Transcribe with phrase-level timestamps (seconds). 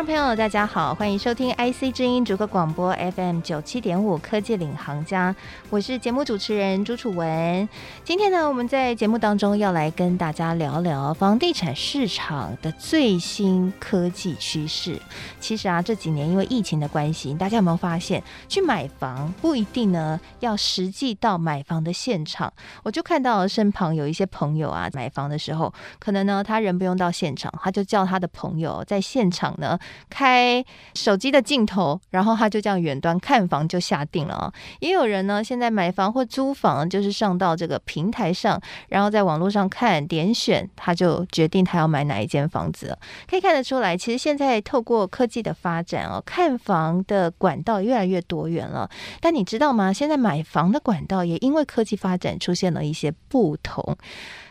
[0.00, 5.36] 众朋友，大家好，欢迎收听 IC 之音逐客广播 FM 九七点五科技领航家，
[5.68, 7.68] 我是节目主持人朱楚文。
[8.02, 14.98] 今天呢，我们在节目当中要来跟大家聊聊房地产市场的最新科技趋势。
[15.38, 22.50] 其实啊，这几年因为疫情的关系，大家有没有发现，去买房不一定呢要实际到买房的现场？
[22.84, 29.78] 我就看到身旁有一些朋友啊，买房的时候，可能呢他人不用到现场，他就叫他的朋友在现场呢。
[30.08, 34.52] 开手机的镜头，然后他就这样远端看房就下定了啊。
[34.80, 42.96] 也有人呢，现在买房或租房，就是上到这个平台上，然后在网络上看点选，他就决定他要买哪一间房子。
[43.28, 48.88] 可以看得出来，其实现在透过科技的发展哦，看房的管道越来越多元了。
[49.20, 49.92] 但你知道吗？
[49.92, 53.96] 现在买房的管道也因为科技发展出现了一些不同。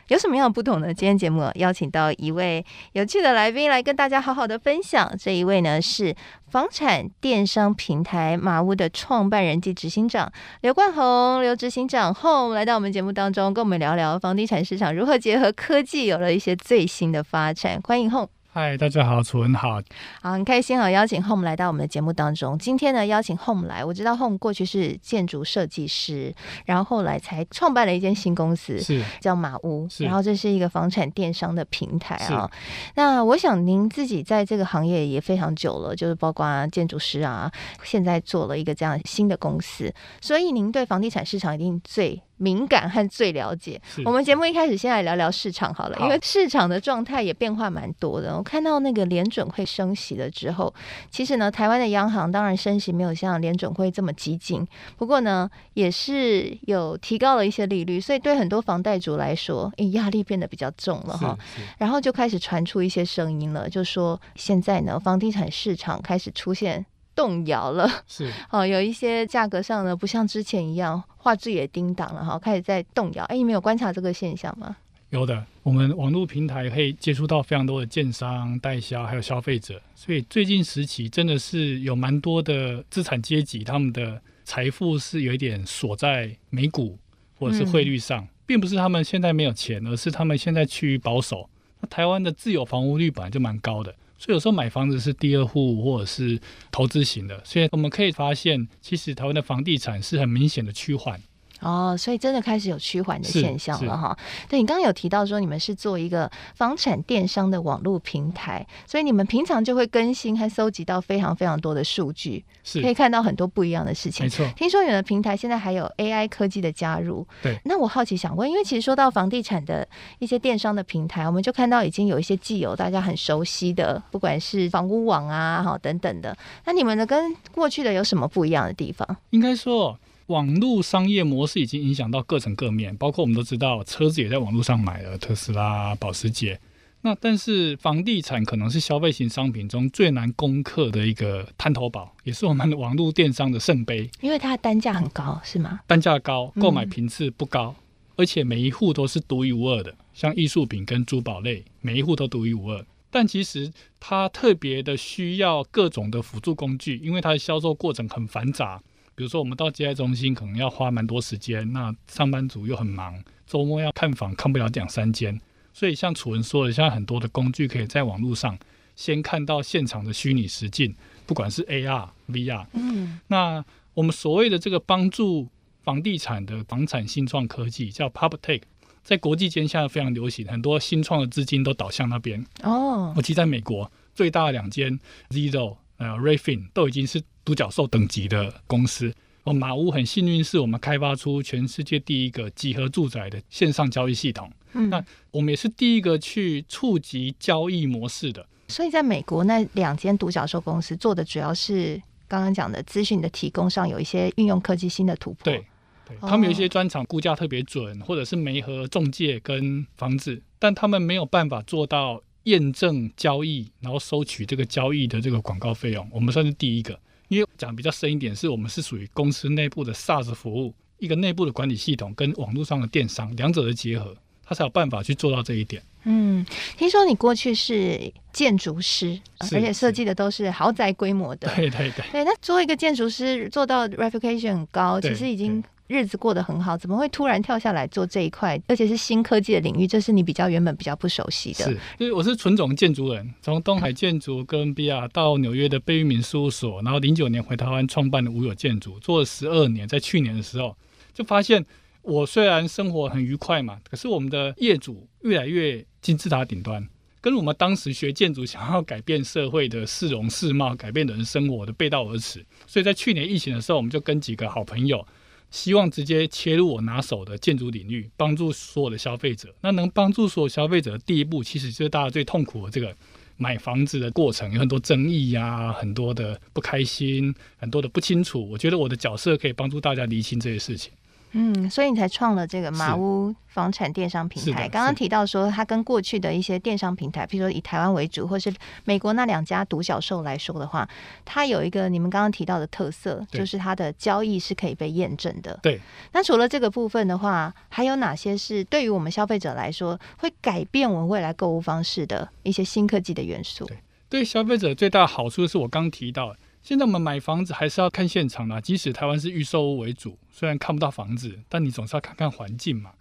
[0.10, 0.92] 有什么样的不同呢？
[0.92, 5.12] 今天节目邀请到一位有趣的来宾来跟大家好好的分享。
[5.20, 6.16] 这一位呢是
[6.48, 17.80] 房产电商平台马屋的创办人及执行长刘冠宏，刘执行长，Home 来到我们节目当中，跟我们聊聊房地产市场如何结合科技，有了一些最新的发展。
[17.84, 18.39] 欢迎宏。
[18.60, 19.82] 嗨，大家好，楚文好，
[20.22, 22.60] 好，很开心啊，邀请 Home 来到我们的节目当中。
[22.60, 32.52] 今天呢，邀请 Home 来，我知道 Home 过去是建筑设计师，然后后来才创办了一间新公司，是叫马屋，然后这是一个房产电商的平台啊。
[32.96, 37.50] 那我想您自己在这个行业也非常久了，就是包括建筑师啊，
[37.86, 43.80] 现在做了一个这样新的公司，所以您对房地产市场一定最敏感和最了解。
[44.04, 48.36] 我们节目一开始先来聊聊市场好了，好，因为市场的状态也变化蛮多的。
[48.36, 50.74] 我看到那个联准会升息了之后，
[51.12, 54.68] 其实呢，台湾的央行当然升息没有像联准会这么激进，
[54.98, 61.38] 不过呢，也是有提高了一些利率，所以对很多房贷族来说，诶，压力变得比较重了哈。
[61.78, 66.86] 然后就开始传出一些声音了，就说现在呢，房地产市场开始出现。
[67.20, 73.26] 动摇了，是 哦，有一些价格上呢，不像之前一样画质也叮当了哈，开始在动摇。
[73.26, 74.78] 哎，你们有观察这个现象吗？
[75.10, 86.98] 有的，我们网络平台可以接触到非常多的建商、代销还有消费者，所以最近时期真的是有蛮多的资产阶级，他们的财富是有一点锁在美股
[87.38, 91.50] 或者是汇率上，嗯，并不是他们现在没有钱，而是他们现在趋于保守。
[91.82, 93.94] 那台湾的自有房屋率本来就蛮高的。
[94.20, 96.40] 所以有时候买房子是第二户或者是
[96.72, 101.20] 投资型的，所以我们可以发现，其实台湾的房地产是很明显的趋缓。
[101.60, 104.18] 哦，所以真的开始有趋缓的现象了哈。
[104.48, 114.26] 对，你刚刚有提到说你们是做一个房产电商的网络平台，所以你们平常就会更新和搜集到非常非常多的数据，是可以看到很多不一样的事情。
[114.26, 117.28] 没错，听说你的平台现在还有 AI 科技的加入。
[117.42, 119.88] 对，那我好奇想问，因为其实说到房地产的
[120.20, 129.18] 一些电商的平台，我们就看到已经有一些既有大家很熟悉的，不管是房屋网啊，哈等等的，那你们的跟过去的有什么不一样的地方？
[129.32, 129.98] 应该说。
[130.30, 136.60] 网络商业模式已经影响到各层各面，包括我们都知道，车子也在网络上买了，特斯拉、保时捷。
[137.02, 144.08] 那但是房地产可能是消费型商品中最难攻克的一个滩头堡，也是我们的网络电商的圣杯。
[144.22, 145.80] 因为它的单价很高，是吗？
[145.88, 147.84] 单价高，购买频次不高，嗯，
[148.18, 152.86] 而且每一户都是独一无二的，像艺术品跟珠宝类，每一户都独一无二。
[153.10, 158.80] 但其实它特别的需要各种的辅助工具，因为它的销售过程很繁杂。
[159.20, 165.38] 比如说，我们到接待中心可能要花蛮多时间，那上班族又很忙，周末要看房看不了两三间，
[165.74, 168.58] 所以像楚文说的，现在很多的工具可以在网络上
[168.96, 172.66] 先看到现场的虚拟实境，不管是 AR、VR。
[172.72, 173.62] 嗯，那
[173.94, 175.50] 我们所谓的这个帮助
[175.84, 178.62] 房地产的房产新创科技叫 PubTech
[179.04, 182.42] 在国际间现在非常流行，很多新创的资金都倒向那边。
[182.64, 184.98] 哦，我记得在美国最大的两间
[185.32, 187.22] Zillow 呃 Rayfin 都已经是。
[187.50, 189.12] 独角兽等级的公司，
[189.44, 194.52] 哦，马屋很幸运是我们开发出全世界第一个集合住宅的线上交易系统。
[194.74, 198.46] 嗯，那我们也是第一个去触及交易模式的。
[198.68, 205.40] 所以，在美国那两间独角兽公司做的主要是刚刚讲的资讯的提供上有一些运用科技新的突破。
[205.44, 205.66] 对，
[206.08, 216.08] 对，他们有一些专场估价特别准，或者是媒合中介跟房子，但他们没有办法做到验证交易，然后收取这个交易的这个广告费用。
[216.12, 217.00] 我们算是第一个。
[217.30, 225.82] 因为讲比较深一点，是我们是属于公司内部的 SaaS 服务，一个内部的管理系统跟网络上的电商两者的结合，它才有办法去做到这一点。
[226.04, 226.46] 嗯，
[226.78, 231.54] 听说你过去是建筑师，而且设计的都是豪宅规模的。
[231.56, 232.06] 对对对。
[232.12, 238.58] 对，那做一个建筑师做到 reputation 很高，其实已经日子过得很好，怎么会突然跳下来做这一块？
[238.68, 241.66] 而且是新科技的领域，这是你比较原本比较不熟悉的。
[241.66, 250.78] 是，因为我是纯种建筑人，从东海建筑、哥伦比亚到纽约的贝聿铭事务所，然后零九年回台湾创办的无有建筑，做了十二年，在去年的时候
[251.14, 251.66] 就发现。
[252.02, 256.88] 我虽然生活很愉快嘛，可是我们的业主越来越金字塔顶端，
[257.20, 262.44] 跟我们当时学建筑想要改变社会的市容市貌、改变人生活的背道而驰。
[262.66, 265.06] 所以在去年疫情的时候，我们就跟几个好朋友，
[265.52, 269.54] 希望直接切入我拿手的建筑领域，帮助所有的消费者。
[269.62, 272.96] 那能帮助所有消费者的第一步，其实就是大家最痛苦的这个
[273.38, 278.48] 买房子的过程，有很多争议呀、很多的不开心，很多的不清楚。
[278.50, 280.92] 我觉得我的角色可以帮助大家厘清这些事情。
[281.32, 284.68] 嗯，所以你才创了这个马屋房产电商平台。
[284.68, 288.52] 刚刚提到说，它跟过去的一些电商平台，譬如说以台湾为主，或是
[288.84, 290.90] 美国那两家独角兽来说的话，
[291.26, 295.60] 它有一个你们刚刚提到的特色，就是它的交易是可以被验证的。
[295.62, 295.80] 对。
[296.14, 303.66] 那除了这个部分的话，还有哪些是对于我们消费者来说会改变我们未来购物方式的一些新科技的元素？
[303.66, 303.78] 对，
[304.10, 306.40] 对消费者最大的好处是我刚提到的。
[306.70, 312.92] 现在我们买房子还是要看现场啦，即使台湾是预售屋为主，虽然看不到房子，但你总是要看看环境嘛。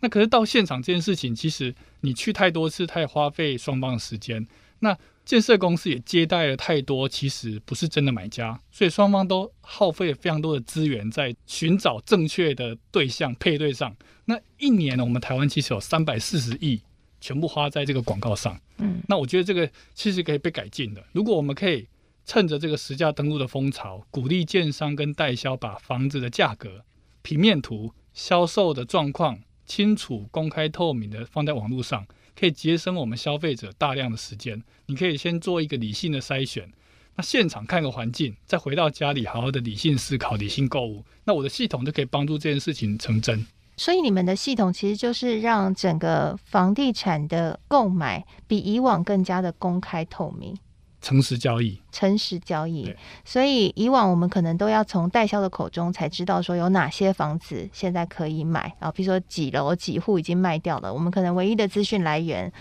[0.00, 4.48] 那可是到现场这件事情，其实你去太多次，太花费双方的时间。
[4.78, 4.96] 那
[5.26, 13.94] 建设公司也接待了太多，其实不是真的买家，所以双方都耗费了非常多的资源在寻找正确的对象配对上。
[14.24, 16.80] 那一年呢，我们台湾其实有三百四十亿，
[17.20, 18.58] 全部花在这个广告上。
[18.78, 21.04] 嗯，那我觉得这个其实可以被改进的。
[21.12, 21.86] 如果我们可以。
[22.28, 26.84] 趁着这个实价登录的风潮，鼓励建商跟代销把房子的价格、
[27.22, 32.06] 平面图、销售的状况清楚、公开、透明的放在网络上，
[32.38, 34.62] 可以节省我们消费者大量的时间。
[34.84, 36.70] 你可以先做一个理性的筛选，
[37.16, 41.02] 那现场看个环境，再回到家里好好的理性思考、理性购物。
[41.24, 43.46] 那我的系统就可以帮助这件事情成真。
[43.78, 50.54] 所以你们的系统其实就是让整个房地产的购买比以往更加的公开透明。
[51.00, 52.94] 诚实交易，诚实交易。
[53.24, 62.52] 所以以往我们可能都要从代销的口中才知道说有哪些房子现在可以买啊，比如说几楼几户已经卖掉了，我们可能唯一的资讯来源。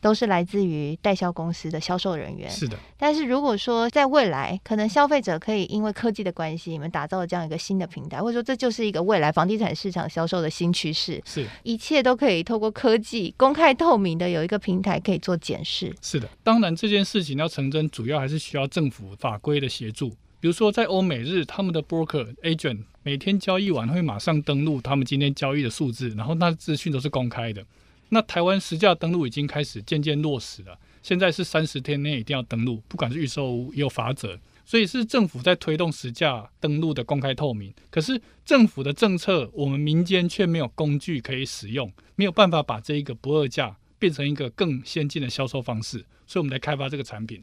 [0.00, 2.48] 都是来自于代销公司的销售人员。
[2.50, 11.22] 是的，但是如果说在未来，可能消费者可以因为科技的关系，你们打造了这样一个新的平台，或者说这就是一个未来房地产市场销售的新趋势。
[11.24, 15.94] 是，一切都可以透过科技公开透明的有一个平台可以做检视。
[16.00, 20.10] 是的，当然这件事情要成真，主要还是需要政府法规的协助。
[20.38, 27.64] 比如说在欧美日，他们的 broker agent 每天交易完会马上登录他们今天交易的数字，然后那资讯都是公开的。
[28.08, 37.72] 那台湾实价登录已经开始渐渐落实了，现在是三十天内一定要登录，不管是预售屋也有法则，所以是政府在推动实价登录的公开透明。
[37.90, 47.42] 可是政府的政策，我们民间却没有工具可以使用，没有办法把这一个不二价变成一个更先进的销售方式，所以我们来开发这个产品。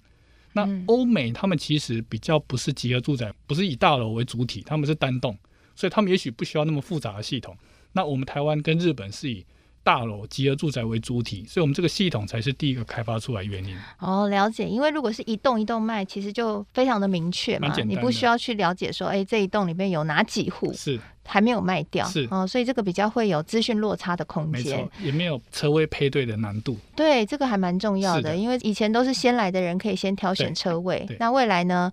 [0.53, 5.37] 那欧美他们其实比较不是集合住宅，不是以大楼为主体，他们是单栋，
[5.75, 7.57] 所以他们也许不需要那么复杂的系统。
[7.93, 9.43] 那我们台湾跟日本是以
[9.83, 13.77] 大楼集合住宅为主体，所以我们这个系统才是第一个开发出来原因。
[13.99, 14.65] 哦，了解。
[14.65, 26.77] 因为如果是一栋一栋卖，其实就非常的明确嘛，你不需要去了解说，哎，这一栋里面有哪几户是还没有卖掉，是哦，所以这个比较会有资讯落差的空间，没错，也没有车位配对的难度。
[26.95, 31.91] 对，这个还蛮重要的，的因为以前都是先来的人可以先挑选车位，那未来呢？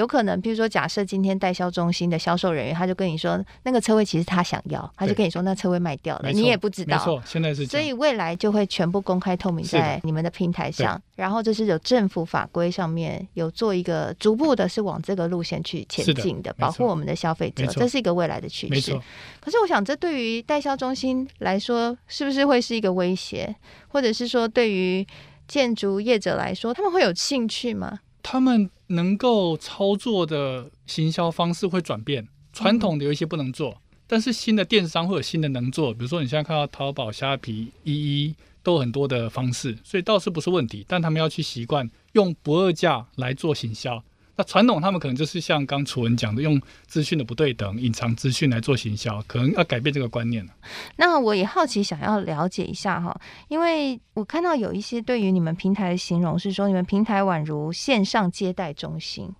[0.00, 6.96] 有可能，比如说，假设今天代销中心的销售人员，他就跟你说，那个车位其实他想要，他就跟你说，那车位卖掉了，你也不知道。
[6.96, 7.66] 没错，现在是。
[7.66, 18.98] 所以未来就会全部公开透明在你们的平台上，然后就是有政府法规上面有做一个逐步的是往这个路线去前进的，的保护我们的消费者，这是一个未来的趋势。
[19.40, 23.54] 可是我想，这对于代销中心来说，是不是会是一个威胁？
[23.88, 25.06] 或者是说，对于
[25.46, 27.98] 建筑业者来说，他们会有兴趣吗？
[28.22, 35.92] 他们能够操作的行销方式会转变，传统的有一些不能做，嗯、但是新的电商会有新的能做。
[35.94, 40.84] 比如说，你现在看到淘宝、虾皮、一一都有很多的方式，所以倒是不是问题。
[40.88, 44.02] 但他们要去习惯用不二价来做行销。
[44.40, 50.48] 那传统他们可能就是像刚楚文讲的，用资讯的不对等、隐藏资讯来做行销，可能要改变这个观念。
[50.96, 53.14] 那我也好奇，想要了解一下哈，
[53.48, 59.30] 因为我看到有一些对于你们平台的形容是说，你们平台宛如线上接待中心。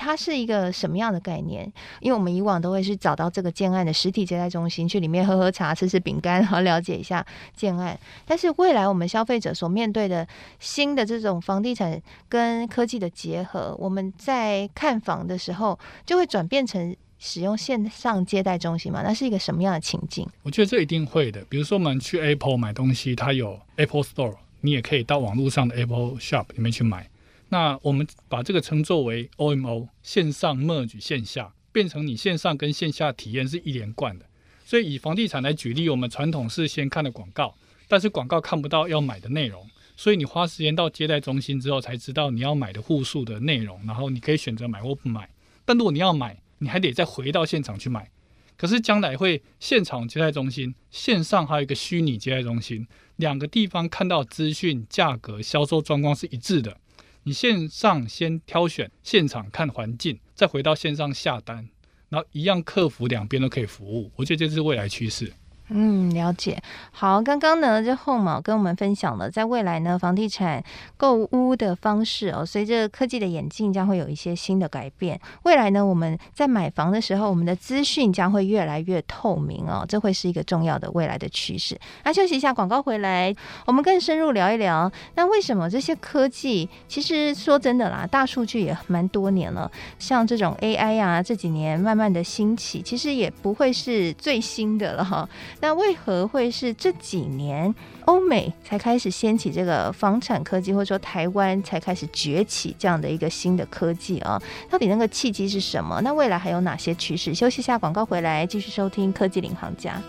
[0.00, 1.70] 它是一个什么样的概念？
[2.00, 7.96] 因为我们以往都会是找到这个建案的实体接待中心，去里面喝喝茶、吃吃饼干，然后了解一下建案。
[8.24, 10.26] 但是未来我们消费者所面对的
[10.58, 19.02] 新的这种房地产跟科技的结合，我们在看房的时候就会转变成使用线上接待中心嘛？
[19.02, 20.26] 那是一个什么样的情境？
[20.42, 21.44] 我觉得这一定会的。
[21.50, 27.06] 比如说我们去 Apple 买东西，它有 Apple Store，你也可以到网络上的 Apple Shop 里面去买。
[27.50, 34.26] 那我们把这个称作为 OMO，线上 merge 线下，变成你线上跟线下体验是一连贯的。
[34.64, 37.56] 所以以房地产来举例，我们传统是先看的广告，
[37.88, 45.28] 但是广告看不到要买的内容，所以你花时间到接待中心之后，才知道你要买的户数的内容，然后你可以选择买或不买。
[45.64, 48.10] 但如果你要买，你还得再回到现场去买。
[48.56, 56.76] 可是将来会现场接待中心，线上还有一个虚拟接待中心，两个地方看到资讯、价格、销售状况是一致的。
[57.22, 61.68] 你线上先挑选，现场看环境，再回到线上下单，
[62.08, 64.10] 然后一样客服两边都可以服务。
[64.16, 65.32] 我觉得这是未来趋势。
[65.72, 66.60] 嗯，了解。
[66.90, 70.62] 好，刚刚呢，这厚卯跟我们分享了，在未来呢，房地产
[70.96, 75.18] 购屋的方式哦，随着科技的演进，将会有一些新的改变。
[75.44, 81.78] 未来呢，我们在买房的时候，我们的资讯将会越来越透明哦，这会是一个重要的未来的趋势。
[82.04, 83.34] 那休息一下，广告回来，
[83.64, 84.90] 我们更深入聊一聊。
[85.14, 95.28] 那为什么这些科技，其实说真的啦，大数据也蛮多年了，像这种 AI 啊，这几年慢慢的兴起，其实也不会是最新的了哈。
[95.60, 97.74] 那为何会是这几年
[98.06, 104.40] 欧美才开始掀起这个房产科技，或者说台湾才开始崛起这样的一个新的科技啊？
[104.68, 106.00] 到底那个契机是什么？
[106.02, 107.34] 那未来还有哪些趋势？
[107.34, 110.00] 休息一下，广告回来继续收听科技领航家。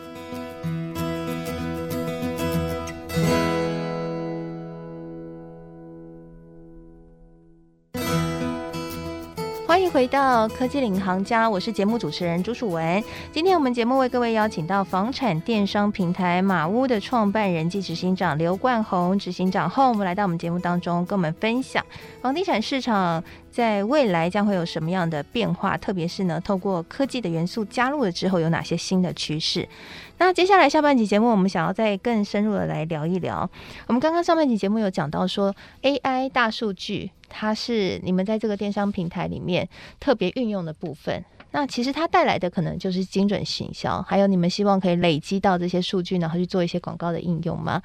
[9.94, 13.04] 回到科技领航家，我是节目主持人朱楚文。
[13.34, 21.86] 今天我们节目为各位邀请到房产电商平台马屋的创办人暨执行长刘冠宏执行长 Home 来到我们节目当中，跟我们分享
[22.22, 23.22] 房地产市场
[23.52, 29.68] 在未来将会有什么样的变化，特别是呢，透过科技的元素加入了之后，有哪些新的趋势？
[30.20, 33.50] 那接下来下半集节目，我们想要再更深入的来聊一聊。
[33.88, 37.12] 我们刚刚上半集节目有讲到说，AI 大数据。
[37.32, 39.68] 它是你们在这个电商平台里面
[40.00, 41.24] 特别运用的部分。
[41.54, 47.82] 那其实它带来的可能就是精准行销，还有你们希望可以累积到这些数据，然后去做一些广告的应用吗？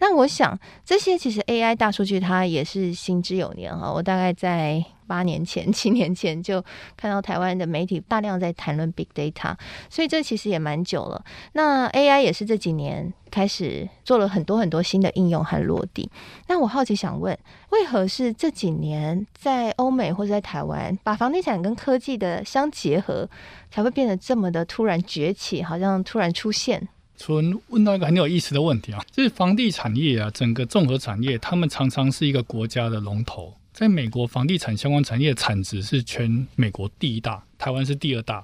[0.00, 3.92] 那我想这些其实 AI 大数据它也是行之有年哈。
[3.92, 4.84] 我大概在。
[5.08, 6.60] 八年前、 七年前就
[6.96, 9.54] 看到台湾的媒体大量在谈论 Big Data，
[9.88, 11.24] 所以这其实也蛮久了。
[11.52, 16.08] 那 AI 也是这几年开始做了很多很多新的应用和落地。
[16.48, 17.38] 那我好奇想问，
[17.68, 23.28] 为何是这几年在欧美或者在台湾，把房地产跟科技的相结合，
[23.70, 26.88] 才会变得这么的突然崛起，好像突然出现？
[27.18, 33.52] 纯问到一个很有意思的问题啊，就是房地产业啊，整个综合产业，他们常常是一个国家的龙头。
[33.74, 38.42] 在美国，房地产相关产业产值是全美国第一大，台湾是第二大。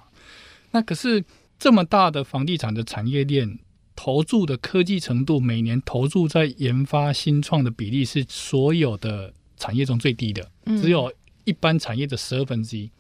[0.71, 1.25] 那可是
[1.59, 3.59] 这么大的房地产的产业链，
[3.95, 11.13] 投注的科技程度，每年投注在研发新创的比例是所有的产业中最低的，只有
[11.45, 12.91] 一般产业的十二分之一。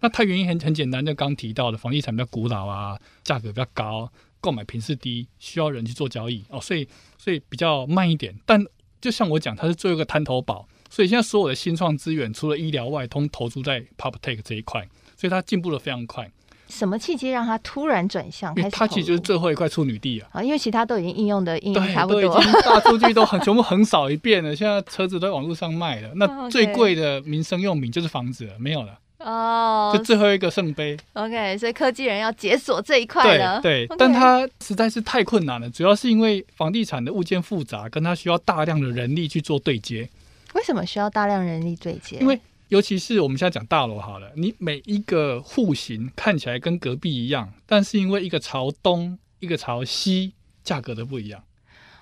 [0.00, 4.10] 那它原因很很简单，就刚提到的房地产比较古老啊，价格比较高，
[4.40, 6.86] 购买频次低，需要人去做交易哦，所以
[7.16, 8.34] 所以比较慢一点。
[8.44, 8.62] 但
[9.00, 10.68] 就像我讲，它是最后一个滩头堡。
[10.88, 16.30] 所以现在所有的新创资源，除了医疗外，通投注在 PropTech 这一块，所以它进步的非常快。
[16.68, 18.54] 什么契机让他突然转向？
[18.56, 20.28] 因为它其实就是最后一块处女地啊！
[20.32, 24.54] 啊，因为其他都已经应用的应用差不多，大数据都很全部横扫一遍了。
[24.54, 30.96] 现在车子都在网络上卖了，那 最贵的民生用品就是房子了，没有了哦，就最后一个圣杯。
[31.14, 33.60] OK，所以科技人要解锁这一块了。
[33.60, 40.08] 对，对但它实在是太困难了，主要是因为房地产的物件复杂，跟它需要大量的人力去做对接。
[40.54, 42.18] 为什么需要大量人力对接？
[42.18, 51.42] 因为尤其是我们现在讲大楼好了，你每一个户型看起来跟隔壁一样，但是因为一个朝东，一个朝西，价格都不一样。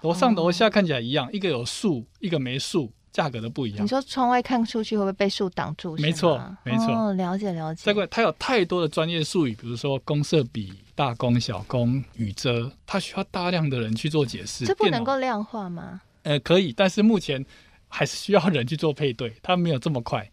[0.00, 3.84] 楼上楼下看起来一样，哦、一个有树，一个没树，价格都不一样。
[3.84, 5.96] 你说窗外看出去会不会被树挡住？
[5.98, 6.86] 没错，没错。
[6.94, 7.82] 哦，了解了解。
[7.84, 14.64] 再过来，它有太多的专业术语，比如说公设比、大公、小公、雨遮，它需要大量的人去做解释。
[14.64, 16.00] 这不能够量化吗？
[16.22, 17.44] 呃，可以，但是目前。
[17.86, 20.28] 还是需要人去做配对，它没有这么快。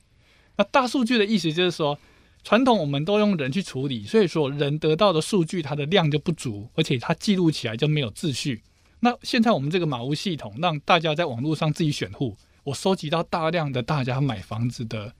[0.57, 1.97] 那大数据的意思就是说，
[2.43, 8.63] 传统我们都用人去处理，所以说人得到的数据它的量就不足，而且它记录起来就没有秩序。
[8.99, 15.15] 那现在我们这个马屋系统，让大家在网络上自己选户，我收集到大量的大家买房子的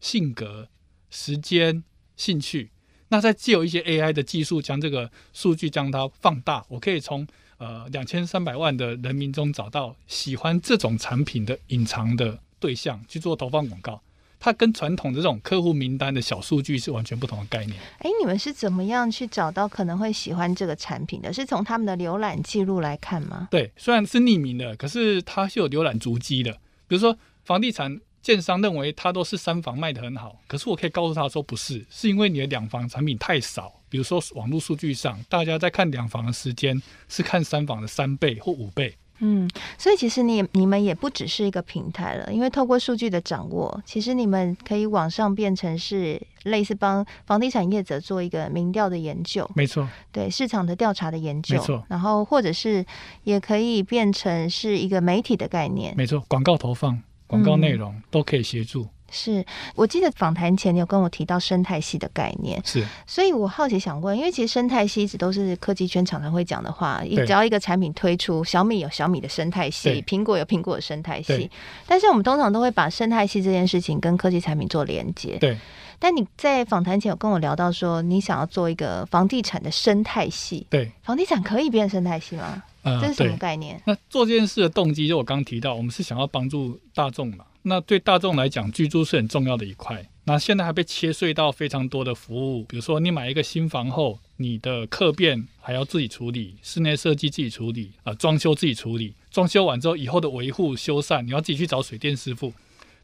[0.00, 0.68] 性格、
[1.10, 1.82] 时间、
[2.16, 2.70] 兴趣。
[3.08, 7.26] 那再借由一些 AI 的技术，将这个数据将它放大，我可以从
[7.58, 14.00] 呃两千三百万的人民中找到喜欢这种产品的隐藏的对象去做投放广告。
[14.38, 17.78] 它跟传统的这种客户名单的小数据是完全不同的概念。
[17.98, 21.32] 哎，你们是怎么样去找到可能会喜欢这个产品的？
[21.32, 23.48] 是从他们的浏览记录来看吗？
[23.50, 26.52] 对，虽然是匿名的，可是它是有浏览足迹的。
[26.86, 28.00] 比如说房地产。
[28.24, 33.70] 建商认为它都是三房卖得很好，可是我可以告诉他说不是，是因为你的两房产品太少。
[33.90, 38.96] 比如说网络数据上，大家在看两房的时间是看三房的三倍或五倍。
[39.26, 49.50] 嗯，所以其实你你们也不只是一个平台了，因为透过数据的掌握，其实你们可以往上变成是类似帮房地产业者做一个民调的研究。
[49.54, 51.56] 没错，对市场的调查的研究。
[51.56, 52.84] 没错，然后或者是
[53.22, 55.94] 也可以变成是一个媒体的概念。
[55.96, 57.02] 没错，广告投放。
[57.26, 58.82] 广告内容都可以协助。
[58.82, 59.44] 嗯、是
[59.76, 71.48] 我记得访谈前你有跟我提到生态系的概念，是，所以我好奇想问，因为其实生态系一直都是科技圈常常会讲的话，你只要一个产品推出，小米有小米的生态系，苹果有苹果的生态系，
[71.86, 75.38] 但是我们通常都会把生态系这件事情跟科技产品做连接。
[75.38, 75.56] 对，
[75.98, 82.62] 但你在访谈前有跟我聊到说，你想要做一个房地产的生态系，对，房地产可以变生态系吗？
[82.82, 83.80] 呃，这是什么概念？
[83.86, 87.44] 那做这件事的动机，就我刚刚提到，我们是想要帮助大众嘛。
[87.66, 90.08] 那对大众来讲，居住是很重要的一块。
[90.26, 102.52] 那现在还被切碎到非常多的服务，比如说你买一个新房后，你的客变还要自己处理，室内设计自己处理，啊、装修自己处理，装修完之后以后的维护修缮，你要自己去找水电师傅。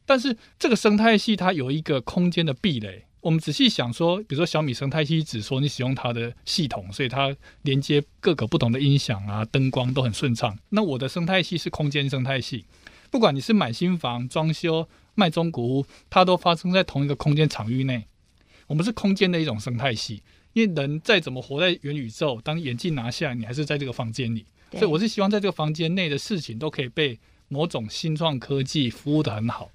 [0.07, 3.05] 但是这个生态系它有一个空间的壁垒。
[3.21, 10.59] 我们仔细想说，比如说小米生态系，只说你使用它的系统，所以它连接各个不同的音响啊、灯光都很顺畅。
[10.71, 12.65] 那我的生态系是空间生态系，
[13.11, 18.07] 不管你是买新房、装修、卖中古屋，它都发生在同一个空间场域内。
[18.67, 24.47] 我们是空间的一种生态系，因为人再怎么活在元宇宙，当眼镜拿下，你还是在这个房间里。
[24.73, 29.69] 所以我是希望在这个房间内的事情都可以被某种新创科技服务的很好，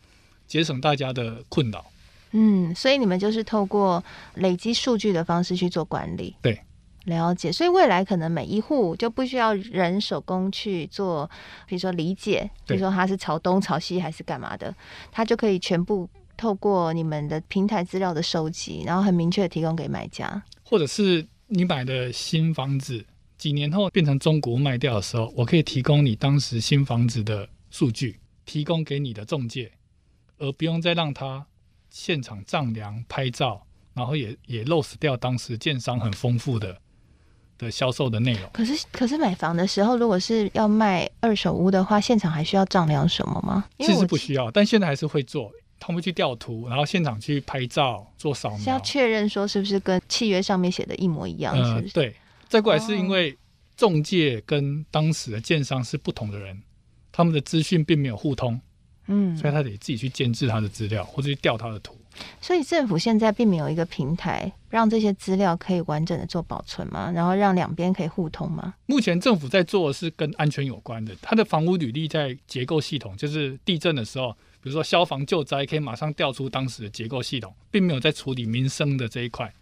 [0.47, 1.85] 节省大家的困扰。
[2.31, 4.01] 嗯，所以你们就是透过
[4.35, 6.57] 累积数据的方式去做管理，对，
[7.05, 7.51] 了解。
[7.51, 11.27] 所以未来可能每一户就不需要人手工去做，
[11.65, 14.75] 比如说理解，比如说它是朝东、朝西还是干嘛的，
[15.11, 20.43] 它就可以全部透过你们的平台资料的收集，然后很明确的提供给买家。
[20.63, 23.05] 或者是你买的新房子
[23.37, 29.71] 几年后变成中古卖掉的时候，我可以提供你当时新房子的数据，提供给你的中介，
[30.37, 31.45] 而不用再让他。
[31.91, 36.77] 现场丈量、拍照，然后也也 lose 掉当时建商很丰富的
[37.57, 38.49] 的销售的内容。
[38.53, 43.65] 可是，可是买房的时候，如果是要卖二手屋的话，现场还需要丈量什么吗？
[43.79, 51.55] 其实不需要，但现在还是会做，他们会去调图，然后现场去拍照、做扫描，是要确认说是不是跟契约上面写的一模一样？
[51.55, 51.85] 是不是？
[51.85, 52.15] 呃，对。
[52.47, 53.35] 再过来是因为
[53.75, 56.61] 中介跟当时的建商是不同的人，
[57.11, 58.59] 他们的资讯并没有互通。
[59.07, 61.95] 嗯，所以他得自己去建制他的资料，或者去调他的图。
[62.41, 67.11] 所以政府现在并没有一个平台让这些资料可以完整的做保存吗？
[67.13, 68.73] 然后让两边可以互通吗？
[68.85, 79.53] 目前政府在做的是跟安全有关的，它的房屋履历在结构系统，就是地震的时候，比如说消防救灾，可以马上调出当时的结构系统，并没有在处理民生的这一块。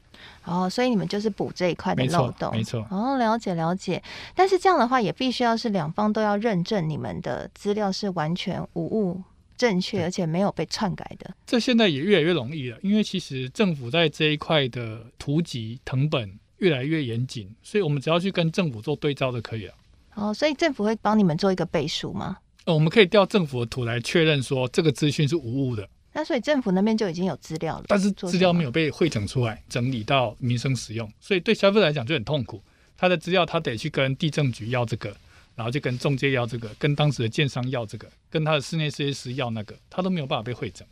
[0.45, 2.85] 哦，所以你们就是补这一块的漏洞，没错。
[2.89, 4.01] 哦，了解了解。
[4.33, 9.21] 但是这样的话，也必须要是两方都要认证你们的资料是完全无误。
[9.57, 11.33] 正确，而且没有被篡改的。
[11.45, 19.73] 这现在也越来越容易了，因为其实政府在这一块的图集藤本越来越严谨，所以我们只要去跟政府做对照就可以了。
[20.15, 22.37] 哦，所以政府会帮你们做一个背书吗？
[22.65, 25.87] 哦，我们可以调政府的图来确认说这个资讯是无误的。
[26.13, 32.61] 那所以政府那边就已经有资料了，但是资料没有被汇整出来，整理到民生使用，所以对消费者来讲就很痛苦。
[32.95, 35.15] 他的资料他得去跟地政局要这个。
[35.55, 40.87] 然后就跟中介要这个，跟当时的建商要这个，跟他的室内设计师要那个，他都没有办法被会诊。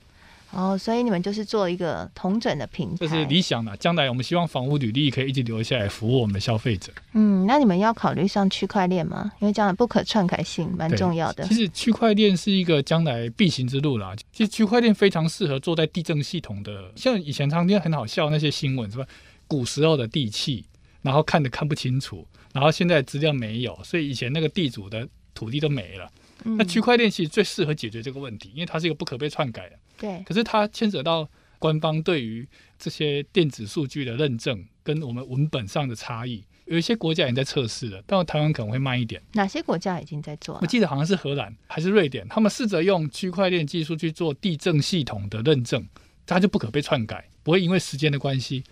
[0.53, 3.75] 哦，所以你们就是做一个同整的平台，这是理想的。
[3.77, 6.91] 将来我们希望房屋履历可以一直留下来，服务我们的消费者。
[7.13, 9.31] 嗯，那你们要考虑上区块链吗？
[9.39, 11.45] 因为将来不可篡改性蛮重要的。
[11.45, 14.13] 其实区块链是一个将来必行之路啦。
[14.33, 19.05] 其实区块链非常适合做在地震系统的，像以前常听很好笑那些新闻，是吧？
[19.47, 20.65] 古时候的地契，
[21.01, 22.27] 然后看的看不清楚。
[22.53, 26.11] 然后现在资料没有，所以以前那个地主的土地都没了。
[26.43, 29.75] 嗯、那区块链其实最适合解决这个问题，因为它是一个不可被篡改的。
[29.97, 30.23] 对。
[30.25, 32.47] 可是它牵扯到官方对于
[32.79, 39.21] 这些电子数据的认证，跟我们文本上的差异，有一些国家已经在测试了，但台湾可能会慢一点。
[39.33, 40.57] 哪些国家已经在做？
[40.61, 45.87] 我记得好像是荷兰还是瑞典，他们试着用区块链技术去做地震系统的认证，
[46.25, 48.63] 它就不可被篡改，不会因为时间的关系，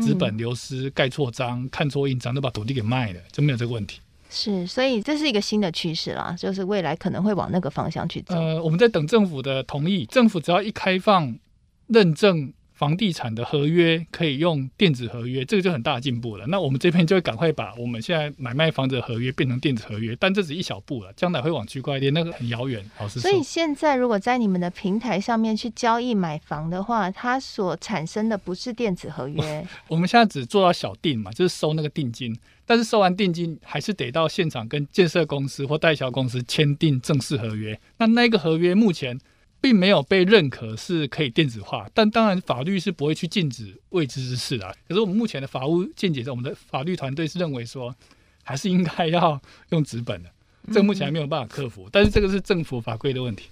[0.00, 4.00] 纸本流失、盖错章、看错印章，都把土地给卖了，就没有这个问题。
[4.30, 8.34] 是，所以这是一个新的趋势啦，就是未来可能会往那个方向去走。
[8.34, 11.38] 呃，我们在等政府的同意，政府只要一开放
[11.86, 12.52] 认证。
[12.74, 16.44] 房地产的合约可以用电子合约，这个就很大的进步了。
[16.48, 22.84] 那我们这边就会赶快把我们现在买卖房子的合约变成电子合约，但这只一小步了，将来会往区块链，那个很遥远。
[23.08, 29.66] 所以现在如果在你们的平台上面去交易买房的话，它所产生的不是电子合约。
[29.86, 37.78] 我们现在只做到小定嘛，就是收那个定金，但是收完定金还是得到现场跟建设公司或代销公司签订正式合约。
[37.98, 39.16] 那那个合约目前。
[39.64, 44.76] 并没有被认可是可以电子化，但当然法律是不会去禁止未知之事的。
[44.86, 47.96] 可是我们目前的法务见解，我们的法律团队是认为说，
[48.42, 50.28] 还是应该要用纸本的。
[50.68, 53.48] 这个目前还没有办法克服，但是这个是政府法规的问题。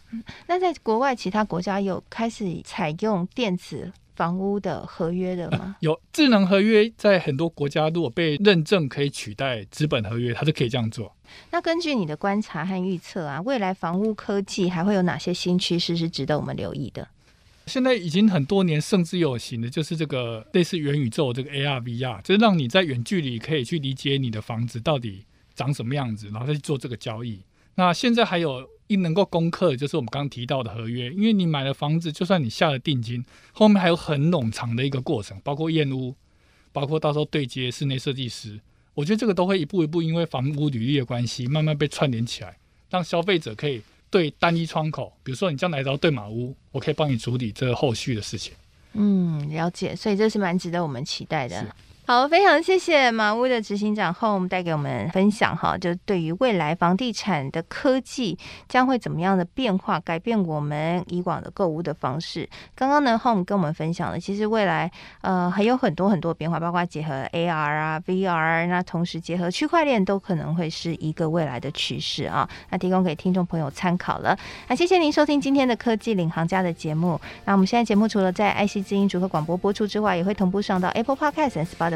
[0.46, 5.58] 那在国外其他国家有开始采用电子房屋的合约的吗？
[5.60, 11.14] 呃、有智能合约，在很多国家如果被认证可以取代资本合约，它就可以这样做。
[11.50, 17.08] 那根据你的观察和预测啊，未来房屋科技还会有哪些新趋势是值得我们留意的？
[17.66, 27.40] 现在已经很多年甚至有形的，就是这个类似元宇宙这个 AR VR，就是让你在远距离可以去理解你的房子到底长什么样子，然后再去做这个交易。
[27.74, 28.68] 那现在还有。
[28.88, 36.14] 一能够攻克，就是我们刚刚提到的合约，因为你买了房子，就算你下了定金，后面还有很冗长的一个过程，包括验屋，
[36.72, 38.60] 包括到时候对接室内设计师，
[38.92, 42.58] 我觉得这个都会一步一步，因为房屋履历的关系，慢慢被串联起来，
[42.90, 43.80] 让消费者可以
[44.10, 48.52] 对单一窗口，比如说你将来到对马屋，我可以帮你处理这个后续的事情。
[48.92, 51.74] 嗯，了解，所以这是蛮值得我们期待的。
[52.04, 58.36] 好，非常谢谢马屋的执行长 Home 带给我们分享哈，就对于未来房地产的科技
[58.68, 62.46] 将会怎么样的变化，改变我们以往的购物的方式。
[62.74, 72.46] 刚刚呢，Home 跟我们分享了，其实未来呃还有很多很多变化，包括结合 AR 啊、VR，那同时结合区块链，都可能会是一个未来的趋势啊。
[72.70, 74.36] 那提供给听众朋友参考了。
[74.66, 77.18] 那谢谢您收听今天的科技领航家的节目。
[77.44, 81.91] 那我们现在节目除了在爱惜之音主客广播播出之外，也会同步上到 Apple Podcast 和 Spotify。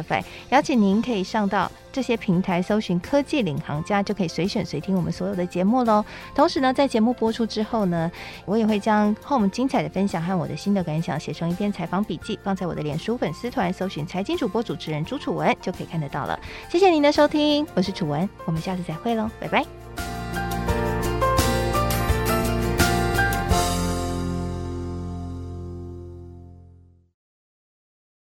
[0.51, 6.05] 邀请您可以上到这些平台搜寻“科技领航家”，就可以随选随听我们所有的节目喽。
[6.35, 8.11] 同时呢，在节目播出之后呢，
[8.45, 16.39] 我也会将 Home 精彩的分享和我的心得感想写成一篇采访笔记，放在我的脸书粉丝团，搜寻“财经主播主持人朱楚文”就可以看得到了。
[16.71, 19.86] 谢谢您的收听，我是楚文，我们下次再会喽，拜拜。